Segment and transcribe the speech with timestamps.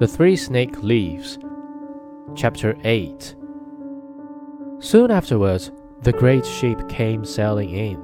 [0.00, 1.40] The Three Snake Leaves.
[2.36, 3.34] Chapter 8
[4.78, 8.00] Soon afterwards, the great ship came sailing in,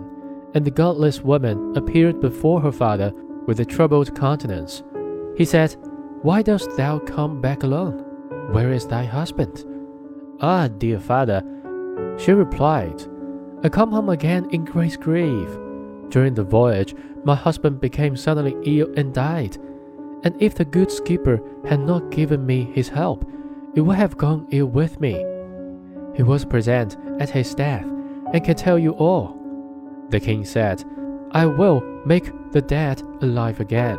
[0.54, 3.12] and the godless woman appeared before her father
[3.46, 4.82] with a troubled countenance.
[5.36, 5.77] He said,
[6.22, 8.04] Why dost thou come back alone?
[8.50, 9.64] Where is thy husband?
[10.40, 11.45] Ah, dear father,
[12.18, 13.04] she replied,
[13.63, 15.49] I come home again in great grief.
[16.08, 19.58] During the voyage, my husband became suddenly ill and died.
[20.25, 23.31] And if the good skipper had not given me his help,
[23.75, 25.13] it would have gone ill with me.
[26.17, 27.85] He was present at his death
[28.33, 29.37] and can tell you all.
[30.09, 30.83] The king said,
[31.33, 33.98] I will make the dead alive again,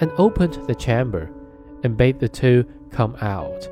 [0.00, 1.30] and opened the chamber,
[1.82, 3.68] and bade the two come out.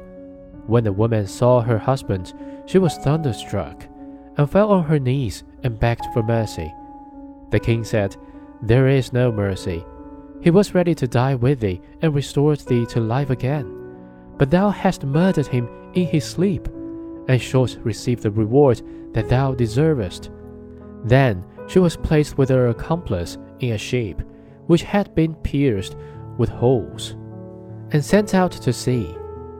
[0.66, 2.32] When the woman saw her husband,
[2.66, 3.86] she was thunderstruck,
[4.36, 6.72] and fell on her knees and begged for mercy.
[7.50, 8.16] The king said,
[8.62, 9.84] There is no mercy.
[10.40, 13.66] He was ready to die with thee and restored thee to life again.
[14.36, 16.68] But thou hast murdered him in his sleep,
[17.28, 20.30] and shalt receive the reward that thou deservest.
[21.04, 24.22] Then she was placed with her accomplice in a ship
[24.66, 25.96] which had been pierced
[26.36, 27.12] with holes,
[27.90, 29.04] and sent out to sea,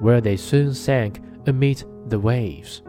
[0.01, 2.83] where they soon sank amid the waves.